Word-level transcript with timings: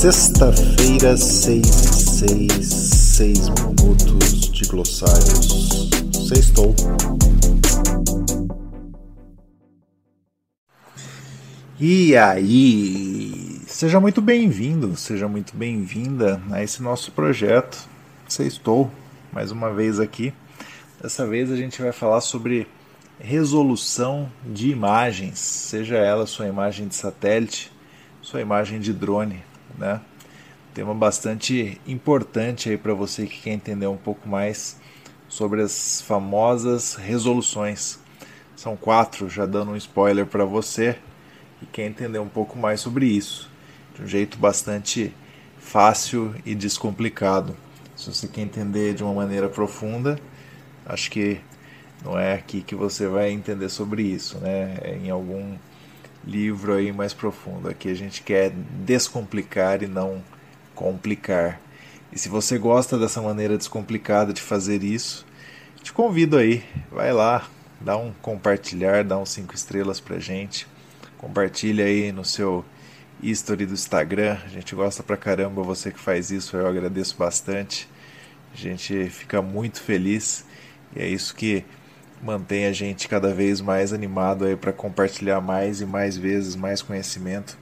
Sexta-feira, 0.00 1.16
6 1.16 1.66
e 1.66 1.92
6, 1.92 2.64
6 2.64 3.48
minutos 3.48 4.48
de 4.52 4.64
glossários. 4.68 5.90
Sextou. 6.28 6.72
E 11.80 12.16
aí? 12.16 13.60
Seja 13.66 13.98
muito 13.98 14.22
bem-vindo, 14.22 14.96
seja 14.96 15.26
muito 15.26 15.56
bem-vinda 15.56 16.40
a 16.52 16.62
esse 16.62 16.80
nosso 16.80 17.10
projeto. 17.10 17.76
Sextou, 18.28 18.88
mais 19.32 19.50
uma 19.50 19.74
vez 19.74 19.98
aqui. 19.98 20.32
Dessa 21.02 21.26
vez 21.26 21.50
a 21.50 21.56
gente 21.56 21.82
vai 21.82 21.90
falar 21.90 22.20
sobre 22.20 22.68
resolução 23.18 24.30
de 24.46 24.70
imagens, 24.70 25.40
seja 25.40 25.96
ela 25.96 26.24
sua 26.24 26.46
imagem 26.46 26.86
de 26.86 26.94
satélite, 26.94 27.72
sua 28.22 28.40
imagem 28.40 28.78
de 28.78 28.92
drone, 28.92 29.47
né? 29.76 30.00
Tema 30.72 30.94
bastante 30.94 31.80
importante 31.86 32.70
aí 32.70 32.76
para 32.76 32.94
você 32.94 33.26
que 33.26 33.42
quer 33.42 33.50
entender 33.50 33.86
um 33.86 33.96
pouco 33.96 34.28
mais 34.28 34.78
sobre 35.28 35.62
as 35.62 36.00
famosas 36.00 36.94
resoluções. 36.94 37.98
São 38.54 38.76
quatro, 38.76 39.28
já 39.28 39.46
dando 39.46 39.72
um 39.72 39.76
spoiler 39.76 40.26
para 40.26 40.44
você 40.44 40.96
e 41.62 41.66
quer 41.66 41.86
entender 41.86 42.18
um 42.18 42.28
pouco 42.28 42.58
mais 42.58 42.80
sobre 42.80 43.06
isso, 43.06 43.50
de 43.94 44.02
um 44.02 44.06
jeito 44.06 44.38
bastante 44.38 45.14
fácil 45.58 46.34
e 46.46 46.54
descomplicado. 46.54 47.56
Se 47.96 48.12
você 48.12 48.28
quer 48.28 48.42
entender 48.42 48.94
de 48.94 49.02
uma 49.02 49.12
maneira 49.12 49.48
profunda, 49.48 50.18
acho 50.86 51.10
que 51.10 51.40
não 52.04 52.18
é 52.18 52.34
aqui 52.34 52.62
que 52.62 52.74
você 52.74 53.06
vai 53.08 53.30
entender 53.30 53.68
sobre 53.68 54.02
isso, 54.02 54.38
né? 54.38 54.78
É 54.82 54.96
em 54.96 55.10
algum 55.10 55.56
livro 56.24 56.74
aí 56.74 56.92
mais 56.92 57.14
profundo. 57.14 57.68
Aqui 57.68 57.88
a 57.90 57.94
gente 57.94 58.22
quer 58.22 58.50
descomplicar 58.84 59.82
e 59.82 59.86
não 59.86 60.22
complicar. 60.74 61.60
E 62.12 62.18
se 62.18 62.28
você 62.28 62.58
gosta 62.58 62.98
dessa 62.98 63.20
maneira 63.20 63.58
descomplicada 63.58 64.32
de 64.32 64.40
fazer 64.40 64.82
isso, 64.82 65.26
te 65.82 65.92
convido 65.92 66.36
aí, 66.36 66.64
vai 66.90 67.12
lá, 67.12 67.48
dá 67.80 67.96
um 67.96 68.12
compartilhar, 68.22 69.04
dá 69.04 69.18
uns 69.18 69.30
cinco 69.30 69.54
estrelas 69.54 70.00
pra 70.00 70.18
gente. 70.18 70.66
Compartilha 71.18 71.84
aí 71.84 72.12
no 72.12 72.24
seu 72.24 72.64
history 73.22 73.66
do 73.66 73.74
Instagram. 73.74 74.38
A 74.44 74.48
gente 74.48 74.74
gosta 74.74 75.02
pra 75.02 75.16
caramba 75.16 75.62
você 75.62 75.90
que 75.90 75.98
faz 75.98 76.30
isso, 76.30 76.56
eu 76.56 76.66
agradeço 76.66 77.16
bastante. 77.16 77.88
A 78.52 78.56
gente 78.56 79.08
fica 79.10 79.42
muito 79.42 79.80
feliz 79.80 80.44
e 80.94 81.00
é 81.00 81.08
isso 81.08 81.34
que 81.34 81.64
mantém 82.22 82.66
a 82.66 82.72
gente 82.72 83.08
cada 83.08 83.32
vez 83.32 83.60
mais 83.60 83.92
animado 83.92 84.44
aí 84.44 84.56
para 84.56 84.72
compartilhar 84.72 85.40
mais 85.40 85.80
e 85.80 85.86
mais 85.86 86.16
vezes 86.16 86.56
mais 86.56 86.82
conhecimento, 86.82 87.58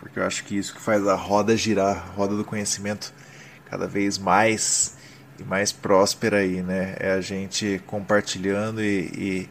porque 0.00 0.18
eu 0.18 0.24
acho 0.24 0.44
que 0.44 0.56
isso 0.56 0.74
que 0.74 0.80
faz 0.80 1.06
a 1.06 1.14
roda 1.14 1.56
girar, 1.56 1.96
a 1.96 2.12
roda 2.12 2.36
do 2.36 2.44
conhecimento 2.44 3.12
cada 3.66 3.86
vez 3.86 4.18
mais 4.18 4.96
e 5.38 5.42
mais 5.42 5.72
próspera 5.72 6.38
aí, 6.38 6.62
né? 6.62 6.96
É 6.98 7.12
a 7.12 7.20
gente 7.20 7.80
compartilhando 7.86 8.82
e, 8.82 9.10
e 9.14 9.50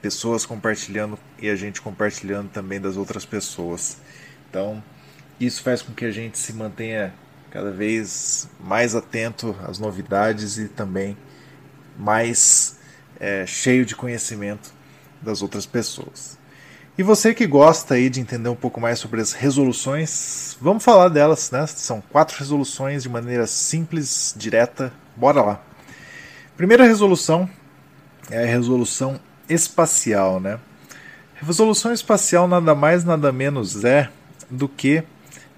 pessoas 0.00 0.44
compartilhando 0.44 1.18
e 1.38 1.48
a 1.48 1.56
gente 1.56 1.80
compartilhando 1.80 2.50
também 2.50 2.80
das 2.80 2.96
outras 2.96 3.24
pessoas. 3.24 3.98
Então, 4.50 4.82
isso 5.38 5.62
faz 5.62 5.82
com 5.82 5.92
que 5.92 6.04
a 6.04 6.10
gente 6.10 6.38
se 6.38 6.52
mantenha 6.52 7.14
cada 7.50 7.70
vez 7.70 8.48
mais 8.60 8.94
atento 8.94 9.56
às 9.66 9.78
novidades 9.78 10.58
e 10.58 10.68
também 10.68 11.16
mais 11.96 12.78
é, 13.20 13.46
cheio 13.46 13.84
de 13.84 13.94
conhecimento 13.94 14.72
das 15.20 15.42
outras 15.42 15.66
pessoas. 15.66 16.38
E 16.96 17.02
você 17.02 17.34
que 17.34 17.46
gosta 17.46 17.94
aí 17.94 18.08
de 18.08 18.20
entender 18.20 18.48
um 18.48 18.54
pouco 18.54 18.80
mais 18.80 19.00
sobre 19.00 19.20
as 19.20 19.32
resoluções, 19.32 20.56
vamos 20.60 20.84
falar 20.84 21.08
delas, 21.08 21.50
né? 21.50 21.66
São 21.66 22.00
quatro 22.00 22.38
resoluções 22.38 23.02
de 23.02 23.08
maneira 23.08 23.48
simples, 23.48 24.32
direta. 24.36 24.92
Bora 25.16 25.42
lá. 25.42 25.60
Primeira 26.56 26.84
resolução 26.84 27.50
é 28.30 28.44
a 28.44 28.46
resolução 28.46 29.18
espacial, 29.48 30.38
né? 30.38 30.60
Resolução 31.34 31.92
espacial 31.92 32.46
nada 32.46 32.76
mais 32.76 33.02
nada 33.02 33.32
menos 33.32 33.84
é 33.84 34.08
do 34.48 34.68
que 34.68 35.02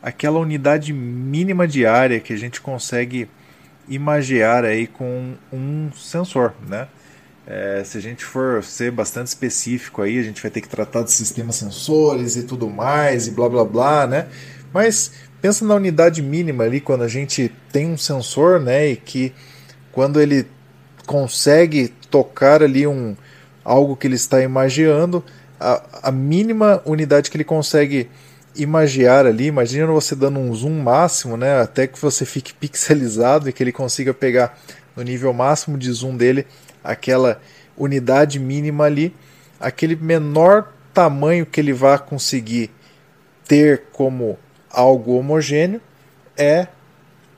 aquela 0.03 0.39
unidade 0.39 0.93
mínima 0.93 1.69
de 1.69 1.85
área 1.85 2.19
que 2.19 2.33
a 2.33 2.37
gente 2.39 2.63
consegue 2.63 3.29
imagiar 3.87 4.65
aí 4.65 4.87
com 4.87 5.35
um 5.53 5.91
sensor, 5.93 6.55
né? 6.67 6.89
É, 7.47 7.85
se 7.85 7.97
a 7.97 8.01
gente 8.01 8.25
for 8.25 8.65
ser 8.65 8.91
bastante 8.91 9.29
específico 9.29 10.03
aí, 10.03 10.19
a 10.19 10.23
gente 10.23 10.43
vai 10.43 10.51
ter 10.51 10.61
que 10.61 10.69
tratar 10.69 11.03
de 11.03 11.13
sistemas 11.13 11.55
sensores 11.55 12.35
e 12.35 12.43
tudo 12.43 12.69
mais 12.69 13.29
e 13.29 13.31
blá 13.31 13.49
blá 13.49 13.65
blá, 13.65 14.07
né? 14.07 14.27
Mas 14.73 15.13
pensa 15.41 15.65
na 15.65 15.77
unidade 15.77 16.21
mínima 16.23 16.65
ali 16.65 16.81
quando 16.81 17.05
a 17.05 17.09
gente 17.09 17.53
tem 17.71 17.87
um 17.87 17.97
sensor, 17.97 18.61
né? 18.61 18.89
E 18.89 18.97
que 18.97 19.33
quando 19.93 20.21
ele 20.21 20.45
consegue 21.07 21.89
tocar 22.11 22.65
ali 22.65 22.85
um 22.85 23.17
algo 23.65 23.97
que 23.97 24.09
ele 24.09 24.17
está 24.17 24.43
imaginando, 24.43 25.25
a, 25.59 26.09
a 26.09 26.13
mínima 26.13 26.83
unidade 26.85 27.31
que 27.31 27.37
ele 27.37 27.45
consegue 27.45 28.09
imagiar 28.57 29.25
ali, 29.25 29.47
imagina 29.47 29.87
você 29.87 30.17
dando 30.17 30.41
um 30.41 30.53
zoom 30.53 30.83
máximo, 30.83 31.37
né? 31.37 31.61
Até 31.61 31.87
que 31.87 32.01
você 32.01 32.25
fique 32.25 32.53
pixelizado 32.59 33.49
e 33.49 33.53
que 33.53 33.63
ele 33.63 33.73
consiga 33.73 34.13
pegar 34.13 34.59
no 34.97 35.03
nível 35.05 35.33
máximo 35.33 35.79
de 35.79 35.93
zoom 35.93 36.17
dele 36.17 36.45
aquela 36.87 37.41
unidade 37.77 38.39
mínima 38.39 38.85
ali, 38.85 39.15
aquele 39.61 39.97
menor 39.97 40.73
tamanho 40.95 41.45
que 41.45 41.61
ele 41.61 41.73
vai 41.73 41.99
conseguir 41.99 42.71
ter 43.47 43.85
como 43.93 44.39
algo 44.71 45.17
homogêneo 45.17 45.81
é 46.37 46.69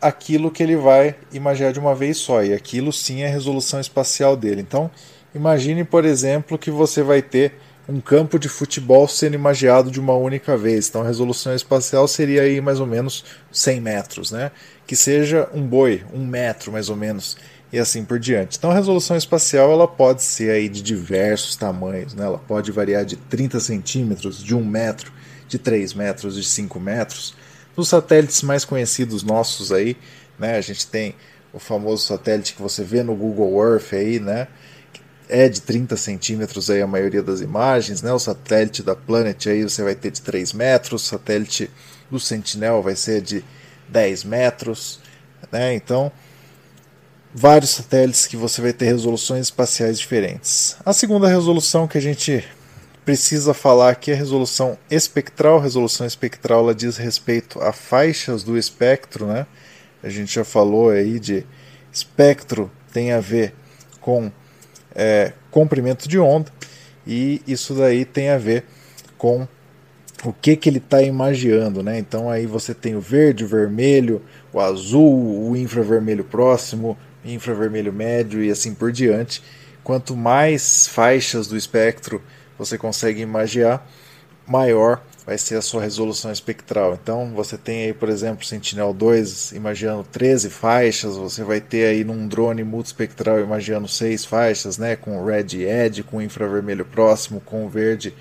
aquilo 0.01 0.51
que 0.51 0.63
ele 0.63 0.77
vai 0.77 1.17
imaginar 1.33 1.73
de 1.73 1.81
uma 1.81 1.95
vez 1.95 2.19
só, 2.19 2.43
e 2.43 2.53
aquilo 2.53 2.93
sim 2.93 3.23
é 3.23 3.27
a 3.27 3.31
resolução 3.31 3.81
espacial 3.81 4.37
dele. 4.37 4.61
Então, 4.61 4.91
imagine, 5.35 5.83
por 5.85 6.05
exemplo, 6.05 6.57
que 6.57 6.71
você 6.71 7.03
vai 7.03 7.21
ter 7.21 7.55
um 7.89 8.01
campo 8.01 8.39
de 8.39 8.49
futebol 8.49 9.09
sendo 9.09 9.35
imaginado 9.35 9.91
de 9.91 9.99
uma 9.99 10.15
única 10.15 10.57
vez. 10.57 10.89
Então, 10.89 11.03
a 11.03 11.07
resolução 11.07 11.55
espacial 11.55 12.07
seria 12.07 12.43
aí 12.43 12.61
mais 12.61 12.81
ou 12.81 12.87
menos 12.87 13.25
100 13.51 13.81
metros, 13.81 14.31
né? 14.31 14.51
Que 14.87 14.95
seja 14.95 15.49
um 15.55 15.67
boi, 15.67 16.05
um 16.13 16.25
metro 16.25 16.71
mais 16.71 16.91
ou 16.91 16.97
menos 16.97 17.37
e 17.73 17.79
assim 17.79 18.05
por 18.05 18.19
diante. 18.19 18.57
Então 18.57 18.71
a 18.71 18.75
resolução 18.75 19.17
espacial 19.17 19.71
ela 19.71 19.87
pode 19.87 20.23
ser 20.23 20.51
aí 20.51 20.69
de 20.69 20.83
diversos 20.83 21.57
tamanhos, 21.57 22.15
né? 22.15 22.25
ela 22.25 22.39
pode 22.39 22.73
variar 22.73 23.05
de 23.05 23.17
30 23.17 23.61
centímetros, 23.61 24.43
de 24.43 24.55
1 24.55 24.65
metro, 24.65 25.13
de 25.47 25.59
3 25.59 25.95
metros, 25.95 26.35
de 26.35 26.45
5 26.45 26.81
metros. 26.81 27.35
Os 27.77 27.89
satélites 27.89 28.43
mais 28.43 28.65
conhecidos 28.65 29.23
nossos 29.23 29.71
aí, 29.71 29.97
né? 30.39 30.57
a 30.57 30.61
gente 30.61 30.87
tem 30.87 31.15
o 31.53 31.59
famoso 31.59 32.07
satélite 32.07 32.55
que 32.55 32.63
você 32.63 32.83
vê 32.83 33.03
no 33.03 33.15
Google 33.15 33.63
Earth 33.63 33.93
aí, 33.93 34.21
né? 34.21 34.49
É 35.29 35.49
de 35.49 35.61
30 35.61 35.97
centímetros 35.97 36.71
aí 36.71 36.81
a 36.81 36.87
maioria 36.87 37.23
das 37.23 37.41
imagens, 37.41 38.03
né? 38.03 38.13
O 38.13 38.19
satélite 38.19 38.83
da 38.83 38.95
Planet 38.95 39.47
aí 39.47 39.63
você 39.63 39.83
vai 39.83 39.95
ter 39.95 40.11
de 40.11 40.23
3 40.23 40.53
metros, 40.53 41.03
o 41.03 41.07
satélite 41.07 41.71
do 42.11 42.19
Sentinel 42.19 42.83
vai 42.83 42.97
ser 42.97 43.21
de 43.21 43.45
10 43.89 44.25
metros, 44.25 45.01
né? 45.53 45.75
Então, 45.75 46.11
vários 47.39 47.71
satélites 47.71 48.27
que 48.27 48.37
você 48.37 48.61
vai 48.61 48.73
ter 48.73 48.87
resoluções 48.87 49.47
espaciais 49.47 49.99
diferentes. 49.99 50.77
A 50.85 50.93
segunda 50.93 51.29
resolução 51.29 51.87
que 51.87 51.97
a 51.97 52.01
gente 52.01 52.45
precisa 53.05 53.55
falar 53.55 53.91
aqui 53.91 54.11
é 54.11 54.15
a 54.15 54.17
resolução 54.17 54.77
espectral. 54.91 55.59
A 55.59 55.63
resolução 55.63 56.05
espectral 56.05 56.65
ela 56.65 56.75
diz 56.75 56.97
respeito 56.97 57.61
a 57.61 57.73
faixas 57.73 58.43
do 58.43 58.59
espectro, 58.59 59.27
né? 59.27 59.47
A 60.03 60.09
gente 60.09 60.35
já 60.35 60.45
falou 60.45 60.91
aí 60.91 61.21
de 61.21 61.47
espectro 61.93 62.71
tem 62.93 63.13
a 63.13 63.21
ver 63.21 63.55
com 64.01 64.33
é, 64.95 65.33
comprimento 65.51 66.09
de 66.09 66.19
onda 66.19 66.51
e 67.07 67.41
isso 67.47 67.73
daí 67.73 68.05
tem 68.05 68.31
a 68.31 68.39
ver 68.39 68.65
com 69.17 69.47
o 70.25 70.33
que, 70.33 70.57
que 70.57 70.69
ele 70.69 70.79
está 70.79 71.01
imaginando, 71.01 71.85
né? 71.85 71.99
Então 71.99 72.29
aí 72.29 72.47
você 72.47 72.75
tem 72.75 72.97
o 72.97 73.01
verde, 73.01 73.45
o 73.45 73.49
vermelho, 73.49 74.23
o 74.53 74.59
azul, 74.59 75.49
o 75.51 75.57
infravermelho 75.57 76.25
próximo, 76.25 76.99
infravermelho 77.25 77.93
médio 77.93 78.43
e 78.43 78.51
assim 78.51 78.75
por 78.75 78.93
diante. 78.93 79.43
Quanto 79.83 80.17
mais 80.17 80.87
faixas 80.87 81.47
do 81.47 81.57
espectro 81.57 82.23
você 82.59 82.77
consegue 82.77 83.21
imaginar, 83.21 83.87
maior 84.47 85.03
vai 85.29 85.37
ser 85.37 85.57
a 85.57 85.63
sua 85.63 85.83
resolução 85.83 86.33
espectral. 86.33 86.95
Então, 86.95 87.35
você 87.35 87.59
tem 87.59 87.85
aí, 87.85 87.93
por 87.93 88.09
exemplo, 88.09 88.47
Sentinel-2 88.47 89.55
imaginando 89.55 90.03
13 90.05 90.49
faixas, 90.49 91.19
você 91.19 91.45
vai 91.45 91.61
ter 91.61 91.85
aí 91.85 92.03
num 92.03 92.27
drone 92.27 92.65
multispectral 92.65 93.39
imaginando 93.39 93.87
6 93.87 94.25
faixas, 94.25 94.79
né, 94.79 94.97
com 94.97 95.23
red 95.23 95.63
edge, 95.63 96.03
com 96.03 96.23
infravermelho 96.23 96.85
próximo, 96.87 97.43
com 97.43 97.69
verde, 97.69 98.15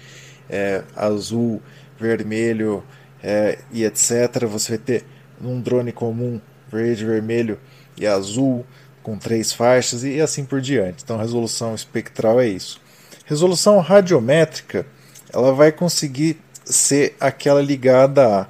é, 0.50 0.84
azul, 0.98 1.62
vermelho 1.98 2.84
é, 3.24 3.58
e 3.72 3.86
etc. 3.86 4.46
Você 4.50 4.74
vai 4.74 4.78
ter 4.78 5.06
num 5.40 5.62
drone 5.62 5.94
comum 5.94 6.42
verde, 6.70 7.06
vermelho 7.06 7.58
e 7.98 8.06
azul, 8.06 8.66
com 9.08 9.18
três 9.18 9.54
faixas 9.54 10.04
e 10.04 10.20
assim 10.20 10.44
por 10.44 10.60
diante. 10.60 11.02
Então, 11.02 11.16
resolução 11.16 11.74
espectral 11.74 12.42
é 12.42 12.48
isso. 12.50 12.82
Resolução 13.26 13.80
radiométrica, 13.80 14.86
ela 15.32 15.54
vai 15.54 15.72
conseguir 15.72 16.38
ser 16.66 17.16
aquela 17.18 17.62
ligada 17.62 18.42
a 18.42 18.48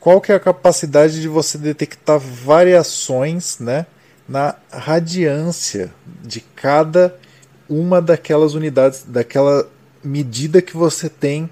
qual 0.00 0.18
que 0.18 0.32
é 0.32 0.34
a 0.34 0.40
capacidade 0.40 1.20
de 1.20 1.28
você 1.28 1.58
detectar 1.58 2.18
variações 2.18 3.58
né, 3.58 3.84
na 4.26 4.54
radiância 4.72 5.92
de 6.24 6.40
cada 6.40 7.14
uma 7.68 8.00
daquelas 8.00 8.54
unidades, 8.54 9.04
daquela 9.06 9.68
medida 10.02 10.62
que 10.62 10.78
você 10.78 11.10
tem 11.10 11.50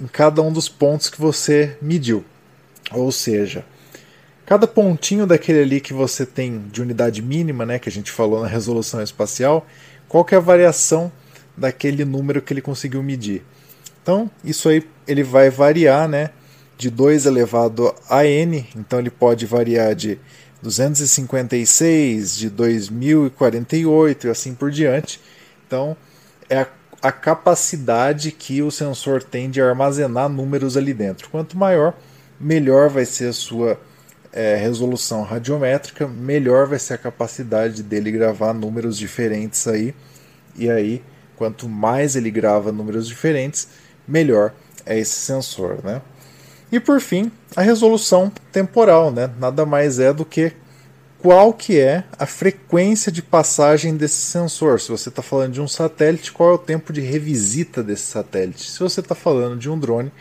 em 0.00 0.06
cada 0.06 0.40
um 0.40 0.52
dos 0.52 0.68
pontos 0.68 1.10
que 1.10 1.20
você 1.20 1.76
mediu. 1.82 2.24
Ou 2.92 3.10
seja, 3.10 3.64
cada 4.48 4.66
pontinho 4.66 5.26
daquele 5.26 5.60
ali 5.60 5.78
que 5.78 5.92
você 5.92 6.24
tem 6.24 6.64
de 6.72 6.80
unidade 6.80 7.20
mínima, 7.20 7.66
né, 7.66 7.78
que 7.78 7.86
a 7.86 7.92
gente 7.92 8.10
falou 8.10 8.40
na 8.40 8.48
resolução 8.48 9.02
espacial, 9.02 9.66
qual 10.08 10.24
que 10.24 10.34
é 10.34 10.38
a 10.38 10.40
variação 10.40 11.12
daquele 11.54 12.02
número 12.02 12.40
que 12.40 12.54
ele 12.54 12.62
conseguiu 12.62 13.02
medir. 13.02 13.44
Então, 14.02 14.30
isso 14.42 14.70
aí 14.70 14.82
ele 15.06 15.22
vai 15.22 15.50
variar, 15.50 16.08
né, 16.08 16.30
de 16.78 16.88
2 16.88 17.26
elevado 17.26 17.94
a 18.08 18.24
n, 18.24 18.66
então 18.74 18.98
ele 18.98 19.10
pode 19.10 19.44
variar 19.44 19.94
de 19.94 20.18
256, 20.62 22.34
de 22.34 22.48
2048 22.48 24.28
e 24.28 24.30
assim 24.30 24.54
por 24.54 24.70
diante. 24.70 25.20
Então, 25.66 25.94
é 26.48 26.60
a, 26.60 26.66
a 27.02 27.12
capacidade 27.12 28.32
que 28.32 28.62
o 28.62 28.70
sensor 28.70 29.22
tem 29.22 29.50
de 29.50 29.60
armazenar 29.60 30.26
números 30.30 30.74
ali 30.74 30.94
dentro. 30.94 31.28
Quanto 31.28 31.54
maior, 31.54 31.92
melhor 32.40 32.88
vai 32.88 33.04
ser 33.04 33.28
a 33.28 33.32
sua 33.34 33.78
é, 34.32 34.56
resolução 34.56 35.22
radiométrica, 35.22 36.06
melhor 36.06 36.66
vai 36.66 36.78
ser 36.78 36.94
a 36.94 36.98
capacidade 36.98 37.82
dele 37.82 38.10
gravar 38.10 38.52
números 38.52 38.96
diferentes 38.96 39.66
aí. 39.66 39.94
E 40.56 40.70
aí, 40.70 41.02
quanto 41.36 41.68
mais 41.68 42.16
ele 42.16 42.30
grava 42.30 42.72
números 42.72 43.06
diferentes, 43.06 43.68
melhor 44.06 44.52
é 44.84 44.98
esse 44.98 45.14
sensor, 45.14 45.78
né? 45.84 46.02
E 46.70 46.78
por 46.78 47.00
fim, 47.00 47.32
a 47.56 47.62
resolução 47.62 48.30
temporal, 48.52 49.10
né? 49.10 49.30
Nada 49.38 49.64
mais 49.64 49.98
é 49.98 50.12
do 50.12 50.24
que 50.24 50.52
qual 51.18 51.52
que 51.52 51.78
é 51.78 52.04
a 52.18 52.26
frequência 52.26 53.10
de 53.10 53.22
passagem 53.22 53.96
desse 53.96 54.20
sensor. 54.20 54.80
Se 54.80 54.90
você 54.90 55.08
está 55.08 55.22
falando 55.22 55.54
de 55.54 55.60
um 55.60 55.68
satélite, 55.68 56.30
qual 56.30 56.50
é 56.50 56.54
o 56.54 56.58
tempo 56.58 56.92
de 56.92 57.00
revisita 57.00 57.82
desse 57.82 58.04
satélite? 58.04 58.70
Se 58.70 58.78
você 58.78 59.00
está 59.00 59.14
falando 59.14 59.58
de 59.58 59.68
um 59.68 59.78
drone, 59.78 60.12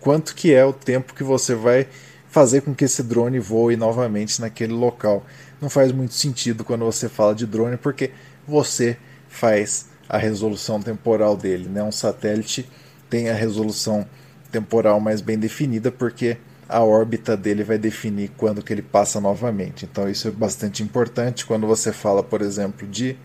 quanto 0.00 0.34
que 0.34 0.52
é 0.52 0.64
o 0.64 0.72
tempo 0.72 1.14
que 1.14 1.24
você 1.24 1.54
vai 1.54 1.88
fazer 2.34 2.62
com 2.62 2.74
que 2.74 2.84
esse 2.84 3.00
drone 3.00 3.38
voe 3.38 3.76
novamente 3.76 4.40
naquele 4.40 4.72
local? 4.72 5.24
Não 5.60 5.70
faz 5.70 5.92
muito 5.92 6.14
sentido 6.14 6.64
quando 6.64 6.84
você 6.84 7.08
fala 7.08 7.32
de 7.32 7.46
drone, 7.46 7.76
porque 7.76 8.10
você 8.44 8.96
faz 9.28 9.86
a 10.08 10.18
resolução 10.18 10.82
temporal 10.82 11.36
dele. 11.36 11.68
Né? 11.68 11.80
Um 11.80 11.92
satélite 11.92 12.68
tem 13.08 13.30
a 13.30 13.34
resolução 13.34 14.04
temporal 14.50 14.98
mais 14.98 15.20
bem 15.20 15.38
definida, 15.38 15.92
porque 15.92 16.36
a 16.68 16.82
órbita 16.82 17.36
dele 17.36 17.62
vai 17.62 17.78
definir 17.78 18.32
quando 18.36 18.64
que 18.64 18.72
ele 18.72 18.82
passa 18.82 19.20
novamente. 19.20 19.84
Então 19.84 20.08
isso 20.08 20.26
é 20.26 20.32
bastante 20.32 20.82
importante 20.82 21.46
quando 21.46 21.68
você 21.68 21.92
fala, 21.92 22.20
por 22.20 22.42
exemplo, 22.42 22.84
de 22.88 23.16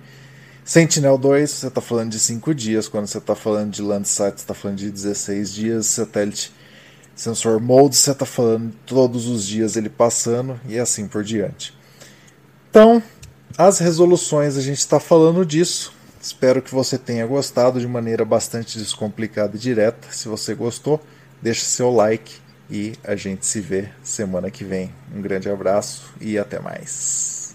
Sentinel-2, 0.63 1.47
você 1.47 1.67
está 1.67 1.81
falando 1.81 2.11
de 2.11 2.19
5 2.19 2.53
dias, 2.53 2.87
quando 2.87 3.07
você 3.07 3.17
está 3.17 3.33
falando 3.33 3.71
de 3.71 3.81
Landsat, 3.81 4.37
você 4.37 4.43
está 4.43 4.53
falando 4.53 4.77
de 4.77 4.91
16 4.91 5.51
dias, 5.51 5.87
satélite 5.87 6.53
sensor 7.19 7.59
mode, 7.59 7.97
você 7.97 8.11
está 8.11 8.25
falando 8.25 8.73
todos 8.85 9.27
os 9.27 9.45
dias 9.45 9.75
ele 9.75 9.89
passando 9.89 10.59
e 10.65 10.79
assim 10.79 11.05
por 11.05 11.21
diante. 11.21 11.77
Então, 12.69 13.03
as 13.57 13.79
resoluções 13.79 14.55
a 14.55 14.61
gente 14.61 14.77
está 14.77 15.01
falando 15.01 15.45
disso. 15.45 15.91
Espero 16.21 16.61
que 16.61 16.73
você 16.73 16.97
tenha 16.97 17.27
gostado 17.27 17.79
de 17.79 17.87
maneira 17.87 18.23
bastante 18.23 18.77
descomplicada 18.77 19.57
e 19.57 19.59
direta. 19.59 20.07
Se 20.11 20.29
você 20.29 20.53
gostou, 20.55 21.01
deixe 21.41 21.65
seu 21.65 21.91
like 21.91 22.37
e 22.71 22.93
a 23.03 23.17
gente 23.17 23.45
se 23.45 23.59
vê 23.59 23.89
semana 24.01 24.49
que 24.49 24.63
vem. 24.63 24.93
Um 25.13 25.21
grande 25.21 25.49
abraço 25.49 26.13
e 26.21 26.37
até 26.37 26.57
mais. 26.59 27.48